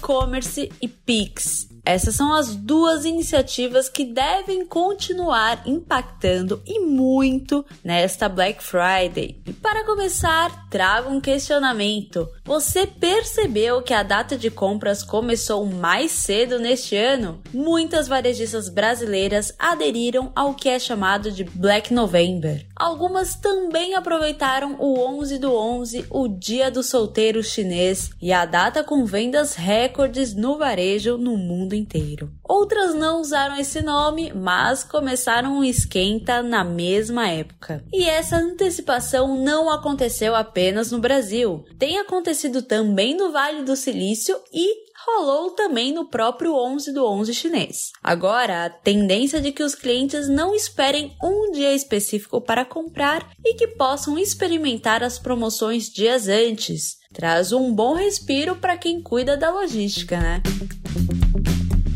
Commerce 0.00 0.70
e 0.80 0.88
Pix. 0.88 1.68
Essas 1.86 2.16
são 2.16 2.32
as 2.32 2.56
duas 2.56 3.04
iniciativas 3.04 3.88
que 3.88 4.04
devem 4.04 4.66
continuar 4.66 5.62
impactando 5.64 6.60
e 6.66 6.80
muito 6.80 7.64
nesta 7.84 8.28
Black 8.28 8.60
Friday. 8.60 9.40
E 9.46 9.52
para 9.52 9.84
começar, 9.84 10.68
trago 10.68 11.10
um 11.10 11.20
questionamento. 11.20 12.28
Você 12.44 12.88
percebeu 12.88 13.82
que 13.82 13.94
a 13.94 14.02
data 14.02 14.36
de 14.36 14.50
compras 14.50 15.04
começou 15.04 15.64
mais 15.64 16.10
cedo 16.10 16.58
neste 16.58 16.96
ano? 16.96 17.40
Muitas 17.54 18.08
varejistas 18.08 18.68
brasileiras 18.68 19.54
aderiram 19.56 20.32
ao 20.34 20.54
que 20.54 20.68
é 20.68 20.80
chamado 20.80 21.30
de 21.30 21.44
Black 21.44 21.94
November. 21.94 22.65
Algumas 22.76 23.34
também 23.34 23.94
aproveitaram 23.94 24.76
o 24.78 24.98
11 25.18 25.38
do 25.38 25.50
11, 25.54 26.06
o 26.10 26.28
Dia 26.28 26.70
do 26.70 26.82
Solteiro 26.82 27.42
Chinês, 27.42 28.10
e 28.20 28.32
a 28.32 28.44
data 28.44 28.84
com 28.84 29.06
vendas 29.06 29.54
recordes 29.54 30.34
no 30.34 30.58
varejo 30.58 31.16
no 31.16 31.38
mundo 31.38 31.74
inteiro. 31.74 32.30
Outras 32.44 32.94
não 32.94 33.22
usaram 33.22 33.56
esse 33.56 33.80
nome, 33.80 34.30
mas 34.34 34.84
começaram 34.84 35.58
um 35.58 35.64
esquenta 35.64 36.42
na 36.42 36.62
mesma 36.62 37.28
época. 37.28 37.82
E 37.90 38.04
essa 38.04 38.36
antecipação 38.36 39.42
não 39.42 39.70
aconteceu 39.70 40.34
apenas 40.34 40.92
no 40.92 40.98
Brasil, 40.98 41.64
tem 41.78 41.98
acontecido 41.98 42.60
também 42.60 43.16
no 43.16 43.32
Vale 43.32 43.62
do 43.62 43.74
Silício 43.74 44.36
e 44.52 44.86
rolou 45.06 45.50
também 45.50 45.92
no 45.92 46.06
próprio 46.06 46.54
11 46.54 46.92
do 46.92 47.06
11 47.06 47.32
chinês. 47.32 47.90
Agora, 48.02 48.64
a 48.64 48.70
tendência 48.70 49.40
de 49.40 49.52
que 49.52 49.62
os 49.62 49.74
clientes 49.74 50.28
não 50.28 50.54
esperem 50.54 51.16
um 51.22 51.52
dia 51.52 51.72
específico 51.72 52.40
para 52.40 52.64
comprar 52.64 53.30
e 53.44 53.54
que 53.54 53.68
possam 53.68 54.18
experimentar 54.18 55.02
as 55.02 55.18
promoções 55.18 55.88
dias 55.88 56.28
antes. 56.28 56.96
Traz 57.12 57.52
um 57.52 57.72
bom 57.72 57.94
respiro 57.94 58.56
para 58.56 58.76
quem 58.76 59.00
cuida 59.00 59.36
da 59.36 59.50
logística, 59.50 60.18
né? 60.18 60.42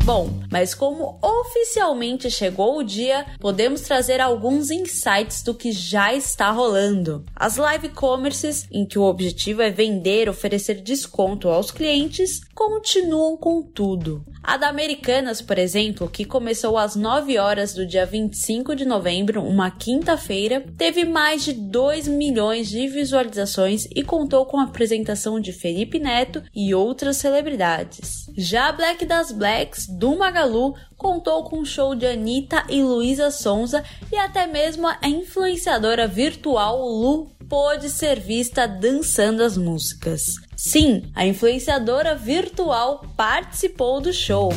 Bom, 0.03 0.31
mas 0.51 0.73
como 0.73 1.19
oficialmente 1.21 2.31
chegou 2.31 2.79
o 2.79 2.83
dia, 2.83 3.23
podemos 3.39 3.81
trazer 3.81 4.19
alguns 4.19 4.71
insights 4.71 5.43
do 5.43 5.53
que 5.53 5.71
já 5.71 6.11
está 6.11 6.49
rolando. 6.49 7.23
As 7.35 7.57
live 7.57 7.89
commerces, 7.89 8.67
em 8.71 8.83
que 8.83 8.97
o 8.97 9.03
objetivo 9.03 9.61
é 9.61 9.69
vender, 9.69 10.27
oferecer 10.27 10.81
desconto 10.81 11.49
aos 11.49 11.69
clientes, 11.69 12.41
continuam 12.55 13.37
com 13.37 13.61
tudo. 13.61 14.23
A 14.43 14.57
da 14.57 14.69
Americanas, 14.69 15.39
por 15.39 15.59
exemplo, 15.59 16.09
que 16.09 16.25
começou 16.25 16.75
às 16.75 16.95
9 16.95 17.37
horas 17.37 17.75
do 17.75 17.85
dia 17.85 18.05
25 18.05 18.75
de 18.75 18.85
novembro, 18.85 19.43
uma 19.43 19.69
quinta-feira, 19.69 20.65
teve 20.75 21.05
mais 21.05 21.43
de 21.43 21.53
2 21.53 22.07
milhões 22.07 22.67
de 22.67 22.87
visualizações 22.87 23.85
e 23.95 24.03
contou 24.03 24.47
com 24.47 24.59
a 24.59 24.63
apresentação 24.63 25.39
de 25.39 25.53
Felipe 25.53 25.99
Neto 25.99 26.41
e 26.55 26.73
outras 26.73 27.17
celebridades. 27.17 28.25
Já 28.35 28.69
a 28.69 28.71
Black 28.71 29.05
das 29.05 29.31
Blacks, 29.31 29.90
do 29.91 30.17
Magalu, 30.17 30.75
contou 30.97 31.43
com 31.43 31.59
um 31.59 31.65
show 31.65 31.93
de 31.93 32.05
Anitta 32.05 32.63
e 32.69 32.81
Luísa 32.81 33.29
Sonza 33.31 33.83
e 34.11 34.15
até 34.15 34.47
mesmo 34.47 34.87
a 34.87 35.07
influenciadora 35.07 36.07
virtual 36.07 36.79
Lu 36.79 37.31
pôde 37.49 37.89
ser 37.89 38.19
vista 38.19 38.65
dançando 38.65 39.43
as 39.43 39.57
músicas. 39.57 40.35
Sim, 40.55 41.11
a 41.13 41.25
influenciadora 41.25 42.15
virtual 42.15 43.05
participou 43.17 43.99
do 43.99 44.13
show. 44.13 44.53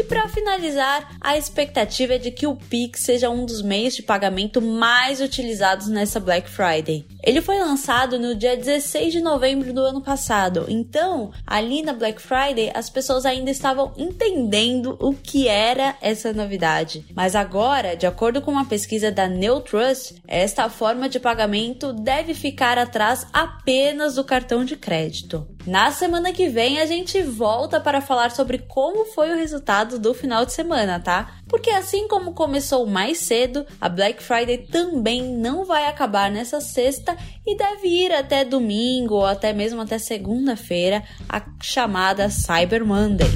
E 0.00 0.04
para 0.04 0.26
finalizar, 0.28 1.14
a 1.20 1.36
expectativa 1.36 2.14
é 2.14 2.18
de 2.18 2.30
que 2.30 2.46
o 2.46 2.56
Pix 2.56 3.00
seja 3.00 3.28
um 3.28 3.44
dos 3.44 3.60
meios 3.60 3.94
de 3.94 4.02
pagamento 4.02 4.62
mais 4.62 5.20
utilizados 5.20 5.88
nessa 5.88 6.18
Black 6.18 6.48
Friday. 6.48 7.04
Ele 7.22 7.42
foi 7.42 7.58
lançado 7.58 8.18
no 8.18 8.34
dia 8.34 8.56
16 8.56 9.12
de 9.12 9.20
novembro 9.20 9.74
do 9.74 9.82
ano 9.82 10.00
passado, 10.00 10.64
então 10.70 11.32
ali 11.46 11.82
na 11.82 11.92
Black 11.92 12.18
Friday 12.18 12.72
as 12.74 12.88
pessoas 12.88 13.26
ainda 13.26 13.50
estavam 13.50 13.92
entendendo 13.98 14.96
o 14.98 15.12
que 15.12 15.46
era 15.46 15.94
essa 16.00 16.32
novidade. 16.32 17.04
Mas 17.14 17.36
agora, 17.36 17.94
de 17.94 18.06
acordo 18.06 18.40
com 18.40 18.50
uma 18.50 18.64
pesquisa 18.64 19.12
da 19.12 19.28
Neutrust, 19.28 20.14
esta 20.26 20.70
forma 20.70 21.10
de 21.10 21.20
pagamento 21.20 21.92
deve 21.92 22.32
ficar 22.32 22.78
atrás 22.78 23.26
apenas 23.34 24.14
do 24.14 24.24
cartão 24.24 24.64
de 24.64 24.76
crédito. 24.76 25.46
Na 25.66 25.90
semana 25.92 26.32
que 26.32 26.48
vem 26.48 26.80
a 26.80 26.86
gente 26.86 27.20
volta 27.22 27.78
para 27.78 28.00
falar 28.00 28.30
sobre 28.30 28.56
como 28.56 29.04
foi 29.04 29.30
o 29.30 29.36
resultado 29.36 29.89
do 29.98 30.14
final 30.14 30.44
de 30.44 30.52
semana, 30.52 31.00
tá? 31.00 31.32
Porque 31.48 31.70
assim 31.70 32.06
como 32.08 32.32
começou 32.32 32.86
mais 32.86 33.18
cedo, 33.18 33.66
a 33.80 33.88
Black 33.88 34.22
Friday 34.22 34.58
também 34.58 35.22
não 35.22 35.64
vai 35.64 35.86
acabar 35.86 36.30
nessa 36.30 36.60
sexta 36.60 37.16
e 37.46 37.56
deve 37.56 37.88
ir 37.88 38.12
até 38.12 38.44
domingo 38.44 39.14
ou 39.14 39.26
até 39.26 39.52
mesmo 39.52 39.80
até 39.80 39.98
segunda-feira, 39.98 41.02
a 41.28 41.42
chamada 41.60 42.28
Cyber 42.30 42.84
Monday. 42.84 43.28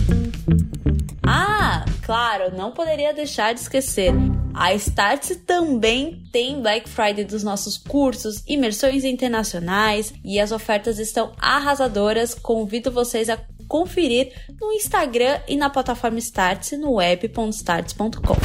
Ah, 1.26 1.84
claro, 2.02 2.54
não 2.54 2.70
poderia 2.70 3.12
deixar 3.12 3.54
de 3.54 3.60
esquecer. 3.60 4.12
A 4.54 4.72
Startse 4.74 5.36
também 5.36 6.22
tem 6.30 6.62
Black 6.62 6.88
Friday 6.88 7.24
dos 7.24 7.42
nossos 7.42 7.76
cursos, 7.76 8.40
imersões 8.46 9.02
internacionais 9.02 10.14
e 10.24 10.38
as 10.38 10.52
ofertas 10.52 11.00
estão 11.00 11.32
arrasadoras. 11.40 12.34
Convido 12.34 12.92
vocês 12.92 13.28
a 13.28 13.36
conferir 13.74 14.32
no 14.60 14.70
Instagram 14.70 15.40
e 15.48 15.56
na 15.56 15.68
plataforma 15.68 16.20
Startse 16.20 16.76
no 16.76 16.92
web.startse.com. 16.92 18.36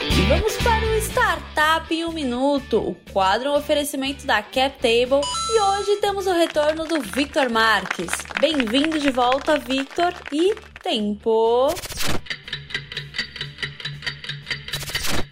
E 0.00 0.22
vamos 0.28 0.56
para 0.56 0.84
o 0.84 0.98
Startup 0.98 1.94
em 1.94 2.04
um 2.04 2.10
Minuto, 2.10 2.78
o 2.78 2.96
quadro 3.12 3.52
um 3.52 3.54
oferecimento 3.54 4.26
da 4.26 4.42
CapTable 4.42 5.20
e 5.52 5.60
hoje 5.60 6.00
temos 6.00 6.26
o 6.26 6.32
retorno 6.32 6.84
do 6.86 7.00
Victor 7.00 7.48
Marques. 7.48 8.10
Bem-vindo 8.40 8.98
de 8.98 9.12
volta, 9.12 9.56
Victor, 9.56 10.12
e 10.32 10.56
tempo. 10.82 11.72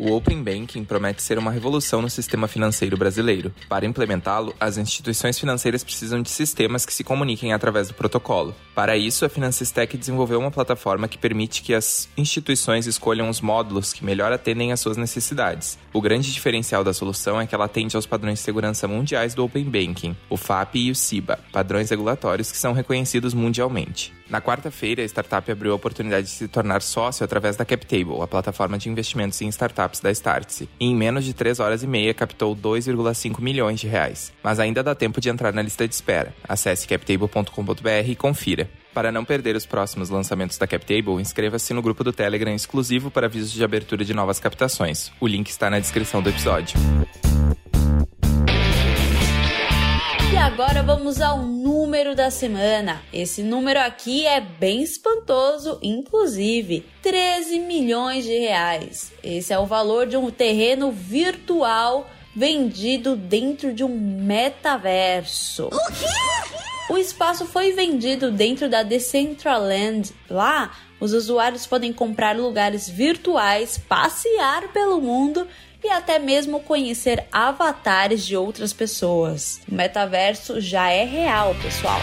O 0.04 0.16
Open 0.16 0.42
Banking 0.42 0.84
promete 0.84 1.22
ser 1.22 1.38
uma 1.38 1.52
revolução 1.52 2.02
no 2.02 2.10
sistema 2.10 2.48
financeiro 2.48 2.96
brasileiro. 2.96 3.54
Para 3.68 3.86
implementá-lo, 3.86 4.52
as 4.58 4.76
instituições 4.76 5.38
financeiras 5.38 5.84
precisam 5.84 6.20
de 6.20 6.28
sistemas 6.28 6.84
que 6.84 6.92
se 6.92 7.04
comuniquem 7.04 7.52
através 7.52 7.86
do 7.86 7.94
protocolo. 7.94 8.52
Para 8.74 8.96
isso, 8.96 9.24
a 9.24 9.28
Finansistec 9.28 9.96
desenvolveu 9.96 10.40
uma 10.40 10.50
plataforma 10.50 11.06
que 11.06 11.16
permite 11.16 11.62
que 11.62 11.72
as 11.72 12.08
instituições 12.16 12.88
escolham 12.88 13.30
os 13.30 13.40
módulos 13.40 13.92
que 13.92 14.04
melhor 14.04 14.32
atendem 14.32 14.72
às 14.72 14.80
suas 14.80 14.96
necessidades. 14.96 15.78
O 15.92 16.00
grande 16.00 16.32
diferencial 16.32 16.82
da 16.82 16.92
solução 16.92 17.40
é 17.40 17.46
que 17.46 17.54
ela 17.54 17.66
atende 17.66 17.94
aos 17.94 18.04
padrões 18.04 18.40
de 18.40 18.44
segurança 18.44 18.88
mundiais 18.88 19.34
do 19.34 19.44
Open 19.44 19.66
Banking, 19.66 20.16
o 20.28 20.36
FAP 20.36 20.74
e 20.74 20.90
o 20.90 20.96
CIBA, 20.96 21.38
padrões 21.52 21.90
regulatórios 21.90 22.50
que 22.50 22.58
são 22.58 22.72
reconhecidos 22.72 23.34
mundialmente. 23.34 24.12
Na 24.28 24.40
quarta-feira, 24.40 25.02
a 25.02 25.04
startup 25.04 25.50
abriu 25.50 25.72
a 25.72 25.74
oportunidade 25.74 26.26
de 26.26 26.32
se 26.32 26.48
tornar 26.48 26.82
sócio 26.82 27.24
através 27.24 27.56
da 27.56 27.64
CapTable, 27.64 28.22
a 28.22 28.26
plataforma 28.26 28.78
de 28.78 28.88
investimentos 28.88 29.40
em 29.42 29.48
startups 29.48 30.00
da 30.00 30.10
Startse, 30.10 30.68
e 30.80 30.86
em 30.86 30.94
menos 30.94 31.24
de 31.24 31.34
3 31.34 31.60
horas 31.60 31.82
e 31.82 31.86
meia 31.86 32.14
captou 32.14 32.56
2,5 32.56 33.40
milhões 33.40 33.80
de 33.80 33.86
reais. 33.86 34.32
Mas 34.42 34.58
ainda 34.58 34.82
dá 34.82 34.94
tempo 34.94 35.20
de 35.20 35.28
entrar 35.28 35.52
na 35.52 35.62
lista 35.62 35.86
de 35.86 35.94
espera. 35.94 36.34
Acesse 36.48 36.86
captable.com.br 36.86 38.08
e 38.08 38.16
confira. 38.16 38.70
Para 38.94 39.10
não 39.10 39.24
perder 39.24 39.56
os 39.56 39.64
próximos 39.64 40.10
lançamentos 40.10 40.58
da 40.58 40.66
CapTable, 40.66 41.20
inscreva-se 41.20 41.72
no 41.72 41.80
grupo 41.80 42.04
do 42.04 42.12
Telegram 42.12 42.54
exclusivo 42.54 43.10
para 43.10 43.26
avisos 43.26 43.50
de 43.50 43.64
abertura 43.64 44.04
de 44.04 44.12
novas 44.12 44.38
captações. 44.38 45.10
O 45.18 45.26
link 45.26 45.48
está 45.48 45.70
na 45.70 45.78
descrição 45.78 46.20
do 46.20 46.28
episódio. 46.28 46.78
E 50.32 50.36
agora 50.38 50.82
vamos 50.82 51.20
ao 51.20 51.42
número 51.42 52.16
da 52.16 52.30
semana. 52.30 53.02
Esse 53.12 53.42
número 53.42 53.78
aqui 53.78 54.26
é 54.26 54.40
bem 54.40 54.82
espantoso, 54.82 55.78
inclusive 55.82 56.86
13 57.02 57.58
milhões 57.58 58.24
de 58.24 58.38
reais. 58.38 59.12
Esse 59.22 59.52
é 59.52 59.58
o 59.58 59.66
valor 59.66 60.06
de 60.06 60.16
um 60.16 60.30
terreno 60.30 60.90
virtual 60.90 62.10
vendido 62.34 63.14
dentro 63.14 63.74
de 63.74 63.84
um 63.84 63.90
metaverso. 63.90 65.66
O 65.66 65.92
quê? 65.92 66.06
O 66.92 66.96
espaço 66.96 67.44
foi 67.44 67.72
vendido 67.72 68.30
dentro 68.30 68.70
da 68.70 68.82
Decentraland. 68.82 70.12
Lá, 70.30 70.72
os 70.98 71.12
usuários 71.12 71.66
podem 71.66 71.92
comprar 71.92 72.36
lugares 72.36 72.88
virtuais, 72.88 73.76
passear 73.76 74.72
pelo 74.72 75.00
mundo 75.00 75.46
e 75.82 75.88
até 75.88 76.18
mesmo 76.18 76.60
conhecer 76.60 77.24
avatares 77.32 78.24
de 78.24 78.36
outras 78.36 78.72
pessoas. 78.72 79.60
O 79.70 79.74
metaverso 79.74 80.60
já 80.60 80.90
é 80.90 81.04
real, 81.04 81.54
pessoal. 81.56 82.00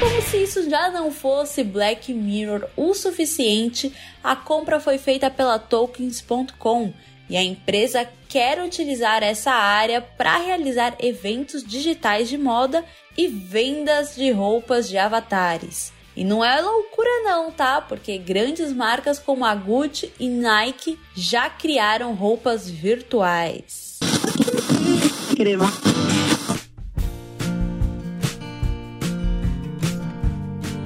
Como 0.00 0.22
se 0.22 0.36
isso 0.42 0.70
já 0.70 0.90
não 0.90 1.10
fosse 1.10 1.64
Black 1.64 2.12
Mirror 2.12 2.68
o 2.76 2.94
suficiente, 2.94 3.92
a 4.22 4.36
compra 4.36 4.78
foi 4.78 4.96
feita 4.96 5.28
pela 5.28 5.58
Tokens.com 5.58 6.92
e 7.28 7.36
a 7.36 7.42
empresa 7.42 8.08
quer 8.28 8.62
utilizar 8.62 9.22
essa 9.22 9.50
área 9.50 10.00
para 10.00 10.38
realizar 10.38 10.96
eventos 11.00 11.64
digitais 11.64 12.28
de 12.28 12.38
moda 12.38 12.84
e 13.16 13.26
vendas 13.26 14.14
de 14.14 14.30
roupas 14.30 14.88
de 14.88 14.96
avatares. 14.96 15.92
E 16.18 16.24
não 16.24 16.44
é 16.44 16.60
loucura 16.60 17.22
não, 17.22 17.48
tá? 17.52 17.80
Porque 17.80 18.18
grandes 18.18 18.72
marcas 18.72 19.20
como 19.20 19.44
a 19.44 19.54
Gucci 19.54 20.12
e 20.18 20.28
Nike 20.28 20.98
já 21.14 21.48
criaram 21.48 22.12
roupas 22.12 22.68
virtuais. 22.68 24.00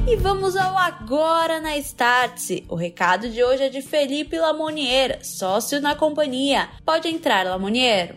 E 0.06 0.16
vamos 0.16 0.54
ao 0.54 0.76
Agora 0.76 1.62
na 1.62 1.78
Startse. 1.78 2.66
O 2.68 2.74
recado 2.74 3.30
de 3.30 3.42
hoje 3.42 3.62
é 3.62 3.68
de 3.70 3.80
Felipe 3.80 4.38
Lamonier, 4.38 5.24
sócio 5.24 5.80
na 5.80 5.94
companhia. 5.94 6.68
Pode 6.84 7.08
entrar, 7.08 7.46
Lamonier. 7.46 8.16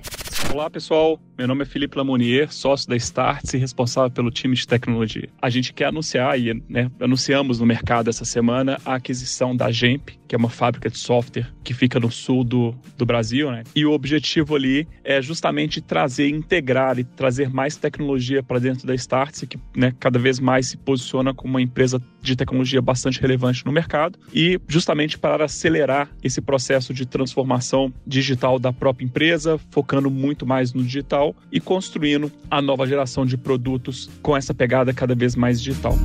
Olá, 0.53 0.69
pessoal. 0.69 1.19
Meu 1.37 1.47
nome 1.47 1.63
é 1.63 1.65
Felipe 1.65 1.97
Lamonier, 1.97 2.51
sócio 2.53 2.89
da 2.89 2.95
Startse 2.95 3.57
e 3.57 3.59
responsável 3.59 4.11
pelo 4.11 4.29
time 4.29 4.55
de 4.55 4.67
tecnologia. 4.67 5.29
A 5.41 5.49
gente 5.49 5.73
quer 5.73 5.85
anunciar 5.85 6.39
e 6.39 6.53
né, 6.69 6.91
anunciamos 6.99 7.59
no 7.59 7.65
mercado 7.65 8.09
essa 8.09 8.25
semana 8.25 8.79
a 8.85 8.95
aquisição 8.95 9.55
da 9.55 9.71
Gemp, 9.71 10.09
que 10.27 10.35
é 10.35 10.37
uma 10.37 10.49
fábrica 10.49 10.89
de 10.89 10.97
software 10.97 11.47
que 11.63 11.73
fica 11.73 11.99
no 11.99 12.11
sul 12.11 12.43
do, 12.43 12.75
do 12.97 13.05
Brasil, 13.05 13.51
né? 13.51 13.63
E 13.75 13.85
o 13.85 13.91
objetivo 13.91 14.55
ali 14.55 14.87
é 15.03 15.21
justamente 15.21 15.81
trazer, 15.81 16.29
integrar 16.29 16.99
e 16.99 17.03
trazer 17.03 17.49
mais 17.49 17.75
tecnologia 17.75 18.43
para 18.43 18.59
dentro 18.59 18.87
da 18.87 18.93
Startse, 18.95 19.47
que 19.47 19.57
né, 19.75 19.93
cada 19.99 20.19
vez 20.19 20.39
mais 20.39 20.67
se 20.67 20.77
posiciona 20.77 21.33
como 21.33 21.53
uma 21.53 21.61
empresa 21.61 22.01
de 22.21 22.35
tecnologia 22.35 22.81
bastante 22.81 23.21
relevante 23.21 23.65
no 23.65 23.71
mercado 23.71 24.17
e 24.33 24.59
justamente 24.67 25.17
para 25.17 25.45
acelerar 25.45 26.09
esse 26.23 26.41
processo 26.41 26.93
de 26.93 27.05
transformação 27.05 27.93
digital 28.05 28.57
da 28.57 28.73
própria 28.73 29.05
empresa, 29.05 29.59
focando 29.69 30.09
muito 30.09 30.45
mais 30.45 30.73
no 30.73 30.83
digital 30.83 31.35
e 31.51 31.59
construindo 31.59 32.31
a 32.49 32.61
nova 32.61 32.85
geração 32.87 33.25
de 33.25 33.37
produtos 33.37 34.09
com 34.21 34.35
essa 34.35 34.53
pegada 34.53 34.93
cada 34.93 35.13
vez 35.15 35.35
mais 35.35 35.61
digital. 35.61 35.97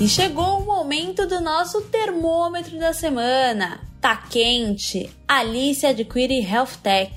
E 0.00 0.06
chegou 0.08 0.57
momento 0.88 1.26
do 1.26 1.38
nosso 1.38 1.82
termômetro 1.82 2.78
da 2.78 2.94
semana. 2.94 3.78
Tá 4.00 4.16
quente. 4.16 5.10
Alice 5.28 5.84
adquire 5.84 6.40
Health 6.40 6.78
Tech. 6.82 7.12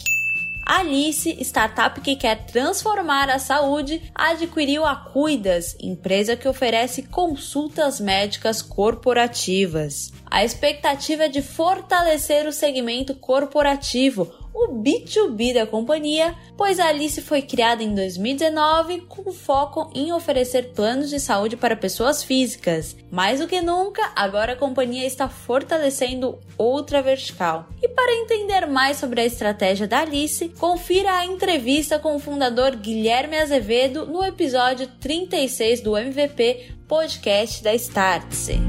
Alice, 0.68 1.38
startup 1.40 2.02
que 2.02 2.18
quer 2.18 2.46
transformar 2.48 3.30
a 3.30 3.40
saúde, 3.40 4.12
adquiriu 4.14 4.86
a 4.86 4.94
Cuidas, 4.94 5.78
empresa 5.80 6.36
que 6.36 6.50
oferece 6.50 7.04
consultas 7.04 8.02
médicas 8.02 8.62
corporativas. 8.62 10.12
A 10.30 10.44
expectativa 10.44 11.24
é 11.24 11.30
de 11.30 11.42
fortalecer 11.42 12.46
o 12.46 12.52
segmento 12.52 13.16
corporativo, 13.16 14.30
o 14.54 14.68
B2B 14.68 15.54
da 15.54 15.66
companhia, 15.66 16.36
pois 16.58 16.80
a 16.80 16.88
Alice 16.88 17.22
foi 17.22 17.42
criada 17.42 17.84
em 17.84 17.94
2019 17.94 19.02
com 19.02 19.32
foco 19.32 19.92
em 19.96 20.12
oferecer 20.12 20.72
planos 20.74 21.10
de 21.10 21.20
saúde 21.20 21.58
para 21.58 21.76
pessoas 21.76 22.24
físicas. 22.24 22.96
Mais 23.10 23.40
do 23.40 23.48
que 23.48 23.62
nunca, 23.62 24.12
agora 24.16 24.54
a 24.54 24.58
companhia 24.58 25.06
está 25.06 25.28
fortalecendo 25.28 26.40
outra 26.58 27.02
vertical. 27.02 27.68
E 27.82 27.88
para 27.88 28.14
entender 28.14 28.68
mais 28.68 28.98
sobre 28.98 29.22
a 29.22 29.26
estratégia 29.26 29.88
da 29.88 30.02
Alice, 30.02 30.50
confira 30.50 31.14
a 31.14 31.26
entrevista 31.26 31.98
com 31.98 32.16
o 32.16 32.20
fundador 32.20 32.76
Guilherme 32.76 33.38
Azevedo 33.38 34.06
no 34.06 34.24
episódio 34.24 34.88
36 35.00 35.82
do 35.82 35.98
MVP 35.98 36.76
podcast 36.88 37.64
da 37.64 37.74
Startse. 37.74 38.60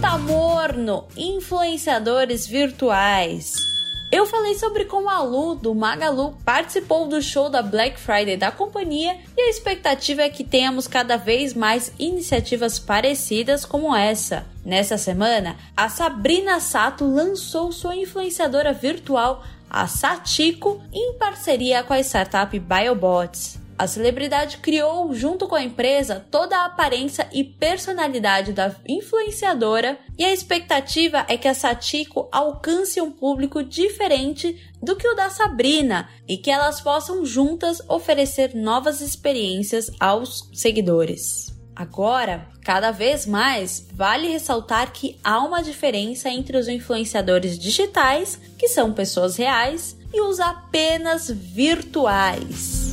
Tá 0.00 0.18
morno, 0.18 1.08
influenciadores 1.16 2.46
virtuais. 2.46 3.73
Eu 4.14 4.26
falei 4.26 4.54
sobre 4.54 4.84
como 4.84 5.10
a 5.10 5.20
Lu, 5.20 5.56
do 5.56 5.74
Magalu, 5.74 6.36
participou 6.44 7.08
do 7.08 7.20
show 7.20 7.50
da 7.50 7.60
Black 7.60 7.98
Friday 7.98 8.36
da 8.36 8.52
companhia 8.52 9.18
e 9.36 9.40
a 9.40 9.50
expectativa 9.50 10.22
é 10.22 10.28
que 10.28 10.44
tenhamos 10.44 10.86
cada 10.86 11.16
vez 11.16 11.52
mais 11.52 11.92
iniciativas 11.98 12.78
parecidas 12.78 13.64
como 13.64 13.92
essa. 13.92 14.46
Nessa 14.64 14.96
semana, 14.96 15.56
a 15.76 15.88
Sabrina 15.88 16.60
Sato 16.60 17.04
lançou 17.04 17.72
sua 17.72 17.96
influenciadora 17.96 18.72
virtual, 18.72 19.42
a 19.68 19.88
Satiko, 19.88 20.80
em 20.92 21.14
parceria 21.14 21.82
com 21.82 21.92
a 21.92 21.98
startup 21.98 22.56
BioBots. 22.56 23.63
A 23.76 23.88
celebridade 23.88 24.58
criou, 24.58 25.12
junto 25.12 25.48
com 25.48 25.56
a 25.56 25.62
empresa, 25.62 26.24
toda 26.30 26.56
a 26.56 26.66
aparência 26.66 27.28
e 27.32 27.42
personalidade 27.42 28.52
da 28.52 28.74
influenciadora, 28.88 29.98
e 30.16 30.24
a 30.24 30.32
expectativa 30.32 31.26
é 31.28 31.36
que 31.36 31.48
a 31.48 31.54
Satiko 31.54 32.28
alcance 32.30 33.00
um 33.00 33.10
público 33.10 33.64
diferente 33.64 34.56
do 34.80 34.94
que 34.94 35.08
o 35.08 35.14
da 35.14 35.28
Sabrina 35.28 36.08
e 36.28 36.36
que 36.36 36.50
elas 36.50 36.80
possam 36.80 37.24
juntas 37.26 37.82
oferecer 37.88 38.54
novas 38.54 39.00
experiências 39.00 39.90
aos 39.98 40.48
seguidores. 40.52 41.52
Agora, 41.74 42.46
cada 42.62 42.92
vez 42.92 43.26
mais, 43.26 43.88
vale 43.92 44.28
ressaltar 44.28 44.92
que 44.92 45.18
há 45.24 45.40
uma 45.40 45.60
diferença 45.60 46.30
entre 46.30 46.56
os 46.56 46.68
influenciadores 46.68 47.58
digitais, 47.58 48.38
que 48.56 48.68
são 48.68 48.92
pessoas 48.92 49.36
reais, 49.36 49.96
e 50.12 50.20
os 50.20 50.38
apenas 50.38 51.28
virtuais. 51.28 52.83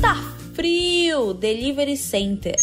Tá 0.00 0.14
frio! 0.54 1.32
Delivery 1.32 1.96
Center. 1.96 2.54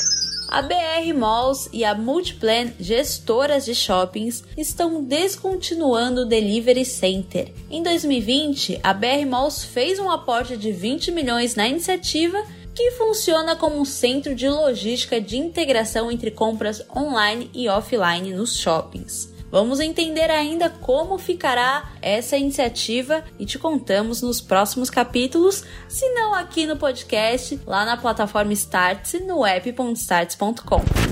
A 0.49 0.61
BR 0.61 1.13
Malls 1.15 1.67
e 1.73 1.83
a 1.83 1.95
Multiplan, 1.95 2.71
gestoras 2.79 3.65
de 3.65 3.73
shoppings, 3.73 4.43
estão 4.55 5.03
descontinuando 5.03 6.21
o 6.21 6.25
Delivery 6.25 6.85
Center. 6.85 7.51
Em 7.71 7.81
2020, 7.81 8.79
a 8.83 8.93
BR 8.93 9.25
Malls 9.27 9.63
fez 9.63 9.97
um 9.97 10.11
aporte 10.11 10.55
de 10.55 10.71
20 10.71 11.11
milhões 11.11 11.55
na 11.55 11.67
iniciativa 11.67 12.43
que 12.75 12.91
funciona 12.91 13.55
como 13.55 13.79
um 13.79 13.85
centro 13.85 14.35
de 14.35 14.47
logística 14.47 15.19
de 15.19 15.37
integração 15.37 16.11
entre 16.11 16.29
compras 16.29 16.83
online 16.95 17.49
e 17.53 17.67
offline 17.67 18.31
nos 18.31 18.57
shoppings. 18.57 19.32
Vamos 19.53 19.79
entender 19.79 20.31
ainda 20.31 20.67
como 20.67 21.19
ficará 21.19 21.91
essa 22.01 22.35
iniciativa 22.35 23.23
e 23.37 23.45
te 23.45 23.59
contamos 23.59 24.19
nos 24.23 24.41
próximos 24.41 24.89
capítulos, 24.89 25.63
se 25.87 26.09
não 26.15 26.33
aqui 26.33 26.65
no 26.65 26.75
podcast, 26.75 27.61
lá 27.63 27.85
na 27.85 27.95
plataforma 27.95 28.51
Startse 28.51 29.19
no 29.19 29.45
app.starts.com. 29.45 31.02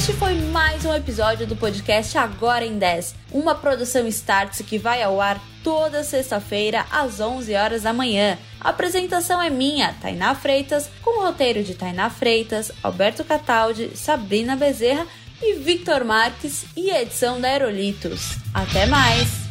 este 0.00 0.14
foi 0.14 0.34
mais 0.34 0.86
um 0.86 0.94
episódio 0.94 1.46
do 1.46 1.54
podcast 1.54 2.16
Agora 2.16 2.64
em 2.64 2.78
10, 2.78 3.14
uma 3.32 3.54
produção 3.54 4.06
Startse 4.06 4.64
que 4.64 4.78
vai 4.78 5.02
ao 5.02 5.20
ar 5.20 5.38
toda 5.62 6.02
sexta-feira 6.02 6.86
às 6.90 7.20
11 7.20 7.54
horas 7.54 7.82
da 7.82 7.92
manhã. 7.92 8.38
A 8.58 8.70
apresentação 8.70 9.42
é 9.42 9.50
minha, 9.50 9.94
Tainá 10.00 10.34
Freitas, 10.34 10.88
com 11.02 11.20
o 11.20 11.26
roteiro 11.26 11.62
de 11.62 11.74
Tainá 11.74 12.08
Freitas, 12.08 12.72
Alberto 12.82 13.22
Cataldi, 13.24 13.90
Sabrina 13.94 14.56
Bezerra 14.56 15.06
e 15.42 15.56
Victor 15.56 16.02
Marques 16.02 16.64
e 16.74 16.88
edição 16.88 17.38
da 17.38 17.48
Aerolitos. 17.48 18.38
Até 18.54 18.86
mais! 18.86 19.49